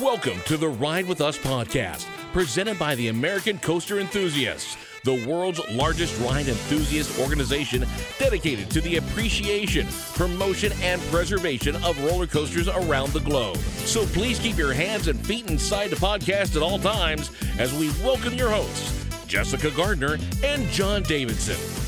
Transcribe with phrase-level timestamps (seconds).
[0.00, 5.60] Welcome to the Ride With Us podcast, presented by the American Coaster Enthusiasts, the world's
[5.72, 7.84] largest ride enthusiast organization
[8.18, 13.56] dedicated to the appreciation, promotion, and preservation of roller coasters around the globe.
[13.56, 17.90] So please keep your hands and feet inside the podcast at all times as we
[18.04, 21.83] welcome your hosts, Jessica Gardner and John Davidson.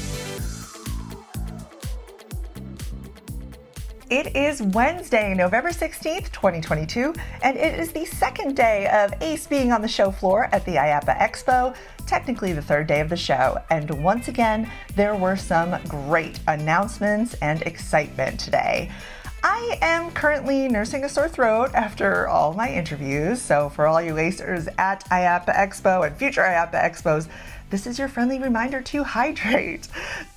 [4.09, 7.13] It is Wednesday, November 16th, 2022,
[7.43, 10.77] and it is the second day of ACE being on the show floor at the
[10.77, 11.75] IAAPA Expo,
[12.07, 13.61] technically the third day of the show.
[13.69, 18.93] And once again, there were some great announcements and excitement today.
[19.43, 24.15] I am currently nursing a sore throat after all my interviews, so for all you
[24.15, 27.29] acers at IAAPA Expo and future IAAPA Expos,
[27.71, 29.89] this is your friendly reminder to hydrate.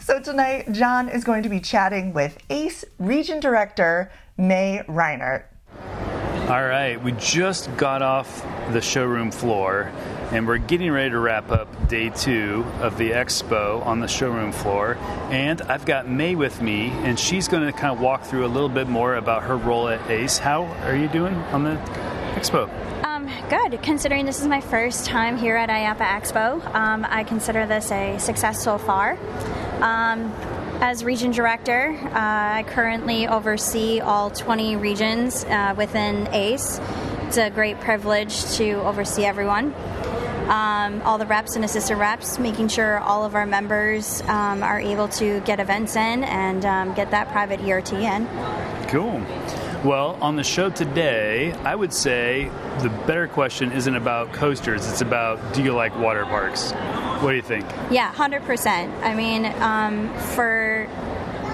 [0.09, 5.44] So tonight, John is going to be chatting with ACE Region Director May Reinert.
[6.49, 9.91] All right, we just got off the showroom floor
[10.32, 14.52] and we're getting ready to wrap up day two of the expo on the showroom
[14.52, 14.98] floor.
[15.30, 18.49] And I've got May with me, and she's going to kind of walk through a
[18.49, 20.40] little bit more about her role at ACE.
[20.40, 21.76] How are you doing on the
[22.34, 22.68] expo?
[23.05, 23.80] Um, good.
[23.84, 28.18] Considering this is my first time here at IAAPA Expo, um, I consider this a
[28.18, 29.15] success so far.
[29.82, 30.32] Um,
[30.82, 36.80] as region director, uh, I currently oversee all 20 regions uh, within ACE.
[37.24, 39.74] It's a great privilege to oversee everyone.
[40.49, 44.80] Um, all the reps and assistant reps, making sure all of our members um, are
[44.80, 48.27] able to get events in and um, get that private ERT in.
[48.88, 49.21] Cool.
[49.84, 54.99] Well, on the show today, I would say the better question isn't about coasters, it's
[54.99, 56.74] about do you like water parks?
[57.21, 57.66] What do you think?
[57.90, 58.68] Yeah, 100%.
[59.02, 60.86] I mean, um, for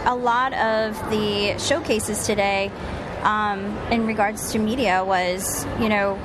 [0.06, 2.72] a lot of the showcases today,
[3.22, 6.16] um, in regards to media, was, you know,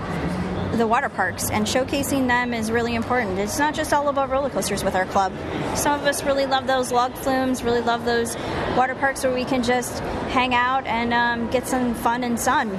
[0.80, 3.38] the water parks and showcasing them is really important.
[3.38, 5.30] It's not just all about roller coasters with our club.
[5.76, 8.34] Some of us really love those log flumes, really love those
[8.78, 12.74] water parks where we can just hang out and um, get some fun and sun.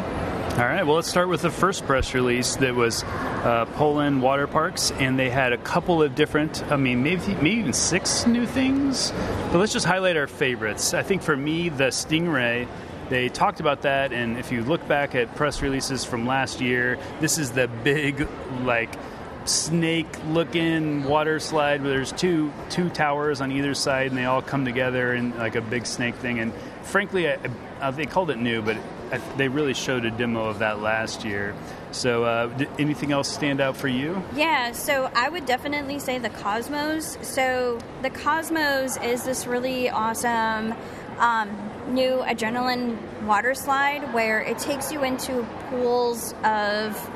[0.53, 4.47] All right, well, let's start with the first press release that was uh, Polin Water
[4.47, 8.47] Parks, and they had a couple of different, I mean, maybe, maybe even six new
[8.47, 9.11] things.
[9.51, 10.95] But let's just highlight our favorites.
[10.95, 12.67] I think for me, the Stingray
[13.11, 16.97] they talked about that, and if you look back at press releases from last year,
[17.19, 18.25] this is the big,
[18.63, 18.95] like,
[19.43, 24.41] snake looking water slide where there's two two towers on either side and they all
[24.41, 26.39] come together in like a big snake thing.
[26.39, 27.39] And frankly I,
[27.81, 28.77] I, they called it new but
[29.11, 31.55] I, they really showed a demo of that last year.
[31.89, 34.23] So uh, anything else stand out for you?
[34.35, 37.17] Yeah so i would definitely say the cosmos.
[37.23, 40.75] So the cosmos is this really awesome
[41.17, 47.11] um, new adrenaline water slide where it takes you into pools of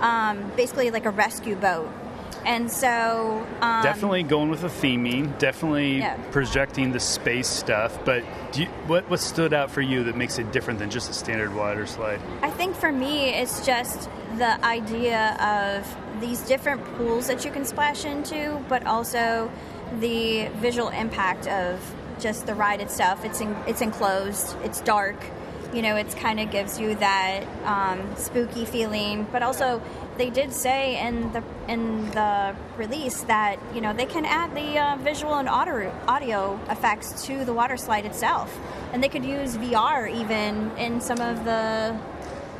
[0.00, 1.90] um, basically like a rescue boat.
[2.44, 3.44] And so.
[3.60, 6.16] Um, definitely going with the theming, definitely yeah.
[6.30, 7.98] projecting the space stuff.
[8.04, 11.12] But you, what, what stood out for you that makes it different than just a
[11.12, 12.20] standard water slide?
[12.42, 17.64] I think for me, it's just the idea of these different pools that you can
[17.64, 19.50] splash into, but also
[19.98, 21.80] the visual impact of
[22.18, 23.24] just the ride itself.
[23.24, 24.56] It's in, it's enclosed.
[24.62, 25.16] It's dark.
[25.72, 29.26] You know, it kind of gives you that um, spooky feeling.
[29.32, 29.82] But also,
[30.16, 34.78] they did say in the in the release that you know they can add the
[34.78, 38.58] uh, visual and audio audio effects to the water slide itself,
[38.92, 41.98] and they could use VR even in some of the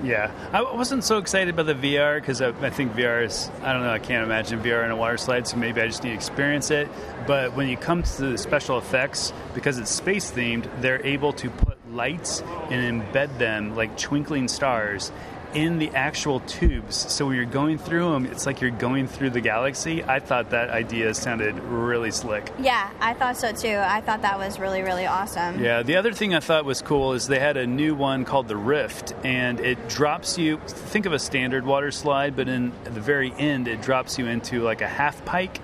[0.03, 3.73] yeah, I wasn't so excited about the VR because I, I, think VR is, I
[3.73, 6.11] don't know, I can't imagine VR in a water slide, so maybe I just need
[6.11, 6.89] to experience it.
[7.27, 11.51] But when you come to the special effects, because it's space themed, they're able to
[11.51, 15.13] put lights and embed them like twinkling stars
[15.55, 16.97] in the actual tubes.
[17.13, 20.03] So when you're going through them, it's like you're going through the galaxy.
[20.05, 22.53] I thought that idea sounded really slick.
[22.59, 23.77] Yeah, I thought so too.
[23.77, 25.63] I thought that was really, really awesome.
[25.63, 28.49] Yeah, the other thing I thought was cool is they had a new one called
[28.49, 30.59] the Rift, and it drops you.
[30.67, 34.63] Think of a standard water slide, but in the very end, it drops you into
[34.63, 35.59] like a half pipe.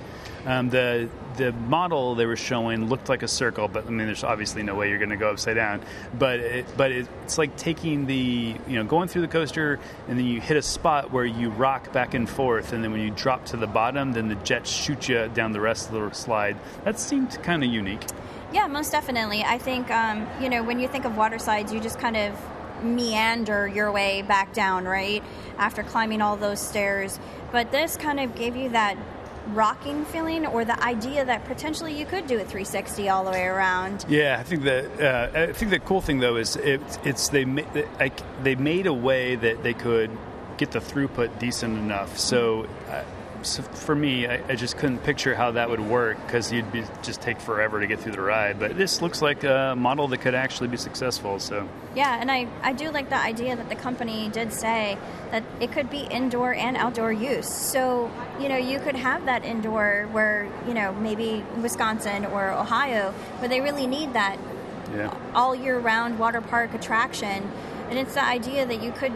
[0.44, 4.25] Um, the the model they were showing looked like a circle, but I mean, there's
[4.25, 5.81] obviously no way you're going to go upside down.
[6.19, 9.79] But it, but it's like taking the you know going through the coaster,
[10.09, 13.00] and then you hit a spot where you rock back and forth, and then when
[13.00, 16.11] you drop to the bottom, then the jets shoot you down the rest of the
[16.11, 16.56] slide.
[16.85, 18.05] That seemed kind of unique.
[18.53, 19.43] Yeah, most definitely.
[19.43, 22.37] I think um, you know when you think of water slides, you just kind of
[22.83, 25.23] meander your way back down, right?
[25.56, 27.19] After climbing all those stairs.
[27.53, 28.97] But this kind of gave you that
[29.49, 33.44] rocking feeling or the idea that potentially you could do a 360 all the way
[33.44, 34.05] around.
[34.09, 37.44] Yeah, I think that uh, I think the cool thing though is it, it's they
[38.43, 40.11] they made a way that they could
[40.56, 42.19] get the throughput decent enough.
[42.19, 42.67] So.
[42.89, 43.05] Uh,
[43.43, 46.85] so for me, I, I, just couldn't picture how that would work because you'd be
[47.03, 48.59] just take forever to get through the ride.
[48.59, 51.39] But this looks like a model that could actually be successful.
[51.39, 54.97] So yeah, and I I do like the idea that the company did say
[55.31, 57.49] that it could be indoor and outdoor use.
[57.49, 58.11] So
[58.41, 63.49] you know you could have that indoor where you know maybe Wisconsin or Ohio where
[63.49, 64.38] they really need that
[64.95, 65.15] yeah.
[65.35, 67.50] all year round water park attraction.
[67.91, 69.12] And it's the idea that you could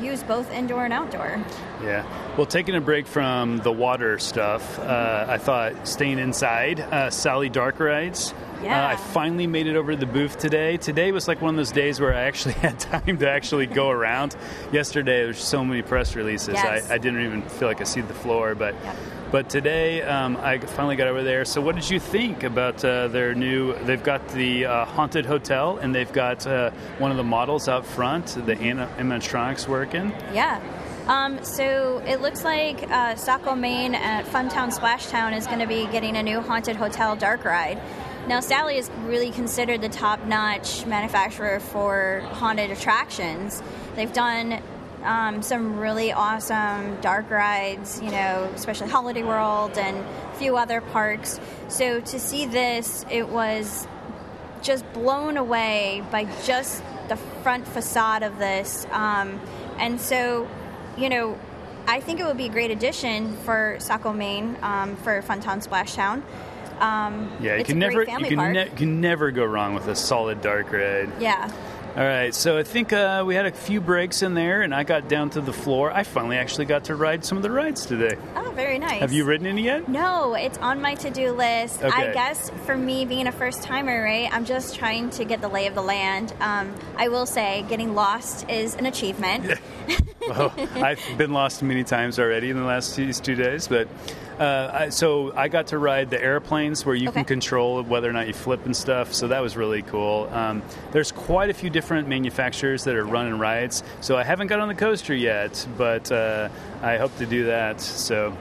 [0.00, 1.44] use both indoor and outdoor.
[1.82, 2.04] Yeah.
[2.36, 7.48] Well, taking a break from the water stuff, uh, I thought staying inside, uh, Sally
[7.48, 8.34] Dark Rides.
[8.62, 8.86] Yeah.
[8.86, 10.76] Uh, I finally made it over to the booth today.
[10.76, 13.90] Today was like one of those days where I actually had time to actually go
[13.90, 14.36] around.
[14.72, 16.54] Yesterday, there was so many press releases.
[16.54, 16.90] Yes.
[16.90, 18.74] I, I, didn't even feel like I see the floor, but.
[18.82, 18.96] Yep.
[19.32, 21.46] But today, um, I finally got over there.
[21.46, 23.72] So, what did you think about uh, their new?
[23.86, 27.86] They've got the uh, haunted hotel, and they've got uh, one of the models out
[27.86, 30.10] front, the animatronics working.
[30.34, 30.60] Yeah.
[31.06, 35.86] Um, so it looks like uh, Saco, Maine at Funtown Splashtown is going to be
[35.86, 37.80] getting a new haunted hotel dark ride.
[38.28, 43.62] Now, Sally is really considered the top notch manufacturer for haunted attractions.
[43.96, 44.62] They've done
[45.04, 50.80] um, some really awesome dark rides, you know, especially Holiday World and a few other
[50.80, 51.40] parks.
[51.68, 53.86] So to see this, it was
[54.62, 58.86] just blown away by just the front facade of this.
[58.90, 59.40] Um,
[59.78, 60.48] and so,
[60.96, 61.38] you know,
[61.86, 66.22] I think it would be a great addition for Saco, Maine, um, for Funtown Splashtown.
[66.80, 70.40] Um, yeah, you can never you can, ne- can never go wrong with a solid
[70.40, 71.10] dark ride.
[71.20, 71.50] Yeah.
[71.94, 74.82] All right, so I think uh, we had a few breaks in there, and I
[74.82, 75.92] got down to the floor.
[75.92, 78.16] I finally actually got to ride some of the rides today.
[78.34, 79.00] Oh, very nice.
[79.00, 79.86] Have you ridden any yet?
[79.88, 81.82] No, it's on my to do list.
[81.82, 81.90] Okay.
[81.94, 85.48] I guess for me, being a first timer, right, I'm just trying to get the
[85.48, 86.32] lay of the land.
[86.40, 89.60] Um, I will say, getting lost is an achievement.
[90.28, 93.86] well, I've been lost many times already in the last two, two days, but
[94.42, 97.20] uh, I, so I got to ride the airplanes where you okay.
[97.20, 99.14] can control whether or not you flip and stuff.
[99.14, 100.28] So that was really cool.
[100.32, 103.84] Um, there's quite a few different manufacturers that are running rides.
[104.00, 106.48] So I haven't got on the coaster yet, but uh,
[106.82, 107.80] I hope to do that.
[107.80, 108.36] So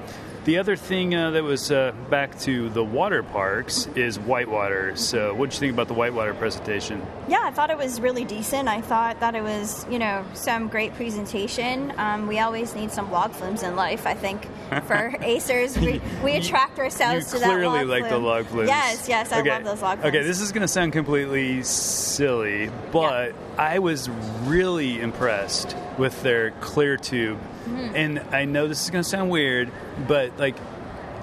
[0.46, 4.96] the other thing uh, that was uh, back to the water parks is Whitewater.
[4.96, 7.06] So, what did you think about the Whitewater presentation?
[7.28, 8.68] Yeah, I thought it was really decent.
[8.68, 11.94] I thought that it was, you know, some great presentation.
[11.98, 14.08] Um, we always need some log flumes in life.
[14.08, 17.52] I think for acers, we, we attract ourselves you to that.
[17.52, 18.68] Clearly, like the log flumes.
[18.68, 19.52] Yes, yes, I okay.
[19.52, 20.16] love those log flumes.
[20.16, 23.36] Okay, this is going to sound completely silly, but yeah.
[23.58, 24.10] I was
[24.44, 27.96] really impressed with their clear tube Mm-hmm.
[27.96, 29.72] And I know this is going to sound weird,
[30.08, 30.56] but like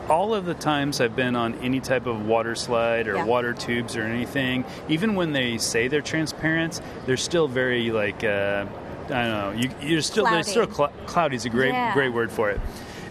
[0.08, 3.24] all of the times I've been on any type of water slide or yeah.
[3.24, 8.66] water tubes or anything, even when they say they're transparent, they're still very like uh,
[9.04, 9.50] I don't know.
[9.52, 10.36] You, you're still cloudy.
[10.36, 11.92] they're still cl- cloudy is a great yeah.
[11.92, 12.60] great word for it.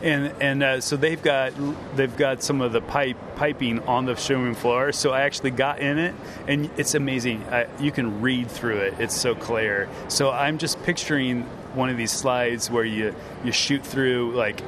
[0.02, 1.54] And and uh, so they've got
[1.96, 4.92] they've got some of the pipe piping on the showroom floor.
[4.92, 6.16] So I actually got in it,
[6.48, 7.44] and it's amazing.
[7.46, 8.96] I, you can read through it.
[9.00, 9.90] It's so clear.
[10.08, 14.62] So I'm just picturing one of these slides where you you shoot through like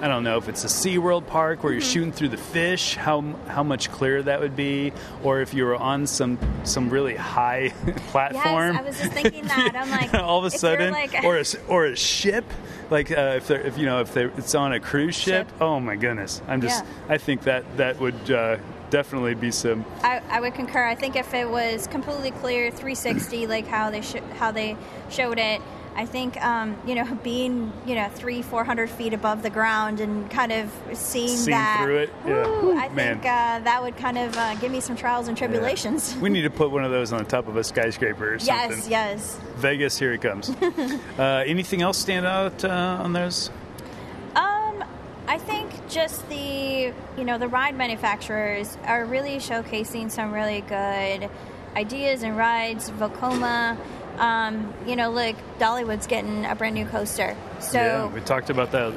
[0.00, 1.90] I don't know if it's a SeaWorld park where you're mm-hmm.
[1.90, 5.76] shooting through the fish, how how much clearer that would be, or if you were
[5.76, 7.70] on some some really high
[8.08, 8.74] platform.
[8.74, 9.74] Yes, I was just thinking that.
[9.74, 12.44] I'm like, all of a sudden, like or a, or a ship,
[12.90, 15.60] like uh, if if you know if it's on a cruise ship, ship.
[15.60, 16.90] Oh my goodness, I'm just yeah.
[17.08, 18.30] I think that that would.
[18.30, 19.84] Uh, definitely be some.
[20.02, 20.84] I, I, would concur.
[20.84, 24.76] I think if it was completely clear, 360, like how they sh- how they
[25.10, 25.60] showed it,
[25.96, 29.98] I think um, you know being you know three four hundred feet above the ground
[30.00, 32.46] and kind of seeing Seeing that through it, yeah.
[32.46, 33.14] woo, I Man.
[33.14, 36.12] think uh, that would kind of uh, give me some trials and tribulations.
[36.14, 36.20] Yeah.
[36.20, 38.78] We need to put one of those on the top of a skyscraper or something.
[38.78, 39.40] yes, yes.
[39.56, 40.50] Vegas, here it comes.
[41.18, 43.48] uh, anything else stand out uh, on those?
[44.34, 44.84] Um,
[45.26, 51.30] I think just the you know the ride manufacturers are really showcasing some really good
[51.74, 52.90] ideas and rides.
[52.90, 53.78] Vekoma
[54.18, 57.36] um, you know, look, Dollywood's getting a brand new coaster.
[57.60, 58.92] So yeah, we talked about that.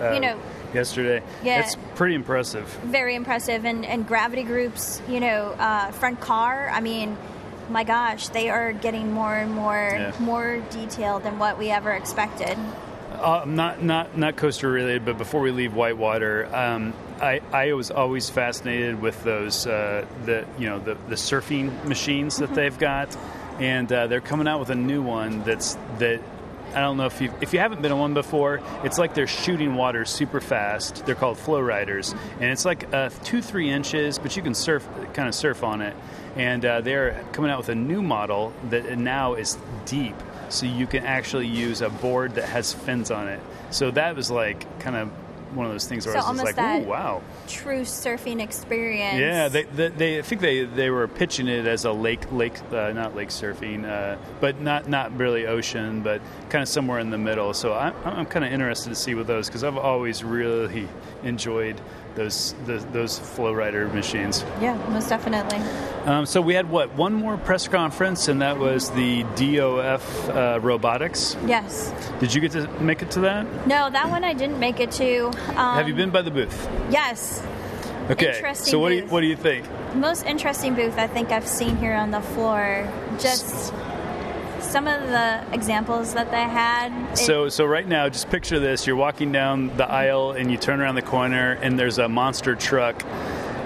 [0.00, 0.38] Uh, you know,
[0.72, 1.22] yesterday.
[1.42, 2.66] Yeah, it's pretty impressive.
[2.84, 6.70] Very impressive, and and Gravity Group's, you know, uh, front car.
[6.70, 7.16] I mean,
[7.70, 10.12] my gosh, they are getting more and more yeah.
[10.20, 12.58] more detailed than what we ever expected.
[13.12, 17.90] Uh, not not not coaster related, but before we leave Whitewater, um, I, I was
[17.90, 22.54] always fascinated with those uh, the you know the, the surfing machines that mm-hmm.
[22.54, 23.16] they've got
[23.58, 26.20] and uh, they're coming out with a new one that's that
[26.74, 28.60] I don't know if you if you haven't been on one before.
[28.82, 31.06] It's like they're shooting water super fast.
[31.06, 34.86] They're called flow riders, and it's like uh, two three inches, but you can surf
[35.12, 35.94] kind of surf on it.
[36.36, 39.56] And uh, they're coming out with a new model that now is
[39.86, 40.16] deep.
[40.48, 43.40] so you can actually use a board that has fins on it.
[43.70, 45.10] So that was like kind of
[45.54, 49.18] one of those things where So I was like, that wow!" True surfing experience.
[49.18, 52.58] Yeah, they, they, they I think they, they were pitching it as a lake lake
[52.72, 56.20] uh, not lake surfing, uh, but not not really ocean, but
[56.50, 57.54] kind of somewhere in the middle.
[57.54, 60.88] So I'm I'm kind of interested to see with those because I've always really
[61.22, 61.80] enjoyed
[62.14, 64.44] those those, those flow rider machines.
[64.60, 65.58] yeah, most definitely.
[66.04, 70.58] Um, so we had what one more press conference, and that was the DOF uh,
[70.60, 71.36] robotics.
[71.46, 71.92] Yes.
[72.20, 73.66] Did you get to make it to that?
[73.66, 75.26] No, that one I didn't make it to.
[75.56, 76.68] Um, Have you been by the booth?
[76.90, 77.42] Yes.
[78.10, 78.36] Okay.
[78.36, 79.66] Interesting so what do you what do you think?
[79.94, 82.86] Most interesting booth I think I've seen here on the floor.
[83.18, 83.72] Just
[84.74, 86.90] some of the examples that they had.
[87.12, 90.56] it- So, so right now, just picture this: you're walking down the aisle, and you
[90.56, 93.04] turn around the corner, and there's a monster truck,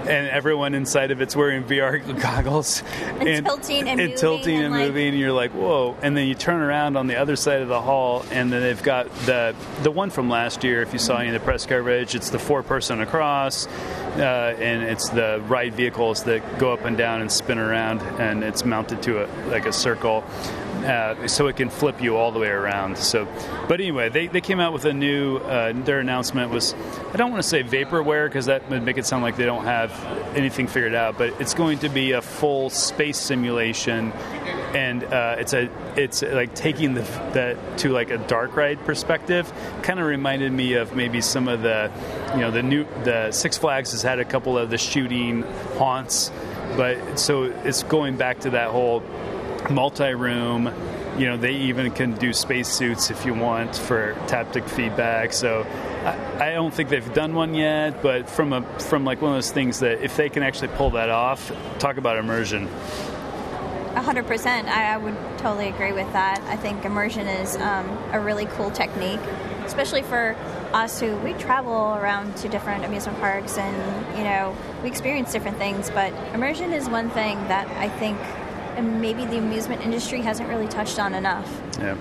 [0.06, 2.82] and everyone inside of it's wearing VR goggles,
[3.20, 5.08] And tilting and moving tilting and, and like- moving.
[5.08, 5.96] And you're like, whoa!
[6.02, 8.82] And then you turn around on the other side of the hall, and then they've
[8.82, 10.82] got the the one from last year.
[10.82, 13.66] If you saw any of the press coverage, it's the four person across,
[14.18, 18.44] uh, and it's the ride vehicles that go up and down and spin around, and
[18.44, 20.22] it's mounted to a like a circle
[20.84, 22.96] uh, so it can flip you all the way around.
[22.98, 23.26] So,
[23.68, 25.38] but anyway, they, they came out with a new.
[25.38, 26.74] Uh, their announcement was,
[27.12, 29.64] I don't want to say vaporware because that would make it sound like they don't
[29.64, 29.92] have
[30.36, 31.18] anything figured out.
[31.18, 34.12] But it's going to be a full space simulation,
[34.74, 39.52] and uh, it's a it's like taking the that to like a dark ride perspective.
[39.82, 41.90] Kind of reminded me of maybe some of the,
[42.34, 45.42] you know, the new the Six Flags has had a couple of the shooting
[45.76, 46.30] haunts,
[46.76, 49.02] but so it's going back to that whole
[49.70, 50.72] multi-room
[51.18, 55.66] you know they even can do spacesuits if you want for taptic feedback so
[56.04, 59.36] I, I don't think they've done one yet but from a from like one of
[59.36, 62.68] those things that if they can actually pull that off talk about immersion
[63.98, 64.66] 100%.
[64.66, 66.40] I, I would totally agree with that.
[66.42, 69.20] I think immersion is um, a really cool technique,
[69.64, 70.36] especially for
[70.72, 75.58] us who we travel around to different amusement parks and, you know, we experience different
[75.58, 75.90] things.
[75.90, 78.18] But immersion is one thing that I think
[78.78, 81.48] and maybe the amusement industry hasn't really touched on enough.
[81.78, 81.96] yeah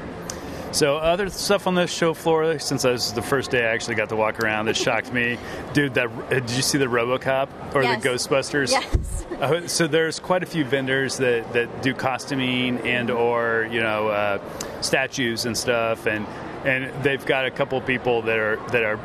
[0.74, 3.96] so other stuff on the show floor since this is the first day i actually
[3.96, 5.38] got to walk around that shocked me
[5.74, 8.04] dude that uh, did you see the robocop or Yes.
[8.04, 9.26] the ghostbusters Yes.
[9.38, 14.08] Uh, so there's quite a few vendors that, that do costuming and or you know
[14.08, 14.40] uh,
[14.82, 16.26] statues and stuff, and
[16.66, 18.98] and they've got a couple people that are that are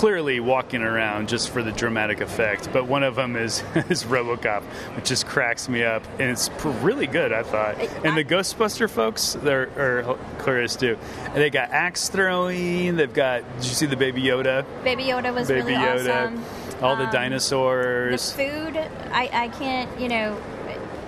[0.00, 2.68] clearly walking around just for the dramatic effect.
[2.70, 4.62] But one of them is is RoboCop,
[4.94, 6.50] which just cracks me up, and it's
[6.82, 7.32] really good.
[7.32, 10.98] I thought, and the Ghostbuster folks they're are hilarious too.
[11.24, 12.96] And they got axe throwing.
[12.96, 13.40] They've got.
[13.56, 14.66] Did you see the Baby Yoda?
[14.84, 16.26] Baby Yoda was Baby really Yoda.
[16.26, 16.44] awesome.
[16.84, 18.32] All the Um, The dinosaurs.
[18.32, 18.76] food,
[19.10, 20.36] I, I can't, you know,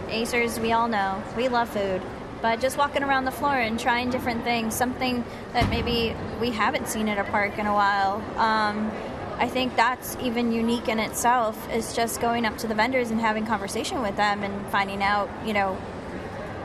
[0.09, 2.01] Acers, we all know, we love food.
[2.41, 6.89] But just walking around the floor and trying different things, something that maybe we haven't
[6.89, 8.23] seen at a park in a while.
[8.37, 8.91] Um,
[9.39, 13.21] I think that's even unique in itself, is just going up to the vendors and
[13.21, 15.79] having conversation with them and finding out, you know,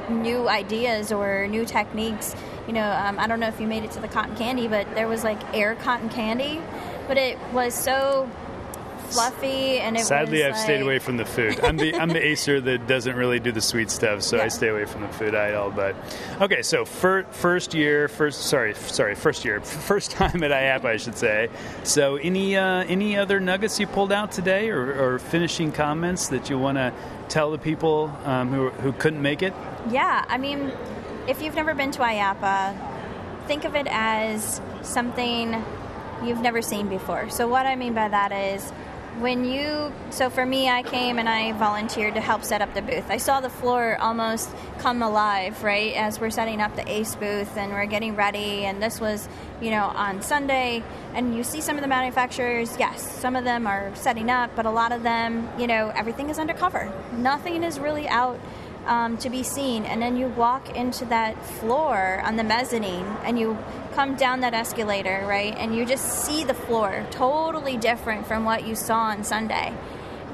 [0.10, 2.36] new ideas or new techniques.
[2.68, 4.94] You know, um, I don't know if you made it to the cotton candy, but
[4.96, 6.62] there was like air cotton candy,
[7.08, 8.30] but it was so
[9.04, 11.60] fluffy and it Sadly, I've stayed away from the food.
[11.62, 14.70] I'm the I'm the acer that doesn't really do the sweet stuff, so I stay
[14.70, 15.72] away from the food aisle.
[15.72, 15.96] But
[16.42, 20.98] okay, so fir- first year, first sorry, sorry, first year, first time at IAAPA, I
[20.98, 21.50] should say.
[21.84, 26.50] So any uh, any other nuggets you pulled out today, or, or finishing comments that
[26.50, 26.94] you want to
[27.30, 29.54] tell the people um, who who couldn't make it?
[29.90, 30.72] Yeah, I mean,
[31.28, 32.78] if you've never been to IAAPA,
[33.48, 35.64] think of it as something
[36.24, 37.30] you've never seen before.
[37.30, 38.72] So, what I mean by that is
[39.20, 42.82] when you, so for me, I came and I volunteered to help set up the
[42.82, 43.10] booth.
[43.10, 47.56] I saw the floor almost come alive, right, as we're setting up the ACE booth
[47.56, 48.66] and we're getting ready.
[48.66, 49.30] And this was,
[49.62, 50.84] you know, on Sunday.
[51.14, 54.66] And you see some of the manufacturers, yes, some of them are setting up, but
[54.66, 56.92] a lot of them, you know, everything is undercover.
[57.14, 58.40] Nothing is really out
[58.86, 59.86] um, to be seen.
[59.86, 63.58] And then you walk into that floor on the mezzanine and you
[63.94, 65.56] come down that escalator, right?
[65.58, 69.74] And you just see the floor totally different from what you saw on Sunday.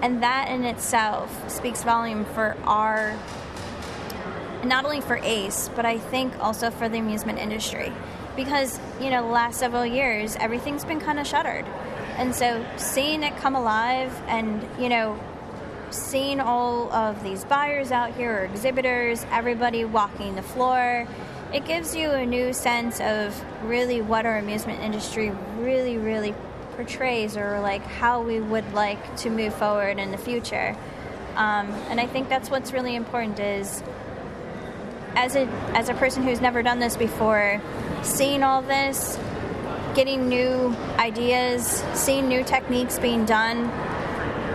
[0.02, 3.18] And that in itself speaks volume for our,
[4.64, 7.92] not only for ACE, but I think also for the amusement industry.
[8.36, 11.66] Because, you know, the last several years, everything's been kind of shuttered.
[12.16, 15.20] And so seeing it come alive and, you know,
[15.92, 21.08] seeing all of these buyers out here or exhibitors, everybody walking the floor,
[21.54, 26.36] it gives you a new sense of really what our amusement industry really, really
[26.76, 30.76] portrays or like how we would like to move forward in the future.
[31.36, 33.84] Um, and I think that's what's really important is
[35.16, 37.62] as a as a person who's never done this before,
[38.04, 39.18] seeing all this,
[39.96, 43.70] getting new ideas, seeing new techniques being done,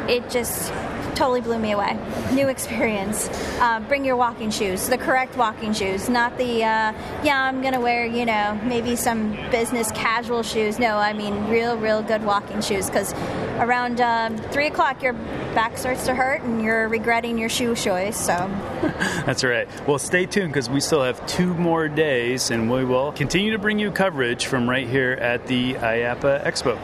[0.08, 0.72] it just
[1.14, 1.98] totally blew me away.
[2.32, 3.28] New experience.
[3.60, 6.92] Uh, bring your walking shoes, the correct walking shoes, not the, uh,
[7.22, 10.78] yeah, I'm going to wear, you know, maybe some business casual shoes.
[10.78, 13.12] No, I mean real, real good walking shoes because
[13.58, 15.12] around uh, 3 o'clock your
[15.54, 18.18] back starts to hurt and you're regretting your shoe choice.
[18.18, 18.34] So
[19.26, 19.68] That's right.
[19.86, 23.58] Well, stay tuned because we still have two more days and we will continue to
[23.58, 26.78] bring you coverage from right here at the IAAPA Expo.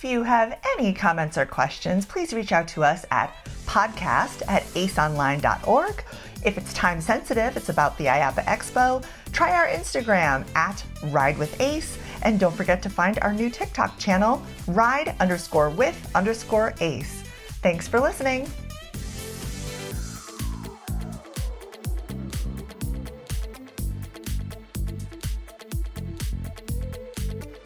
[0.00, 4.62] If you have any comments or questions, please reach out to us at podcast at
[4.68, 6.04] aceonline.org.
[6.42, 11.60] If it's time sensitive, it's about the IAAPA Expo, try our Instagram at Ride with
[11.60, 11.98] Ace.
[12.22, 17.22] And don't forget to find our new TikTok channel, ride underscore with underscore ace.
[17.60, 18.48] Thanks for listening.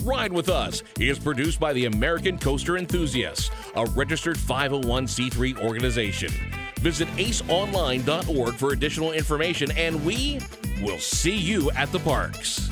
[0.05, 6.31] Ride with Us is produced by the American Coaster Enthusiasts, a registered 501c3 organization.
[6.81, 10.41] Visit aceonline.org for additional information, and we
[10.83, 12.64] will see you at the parks.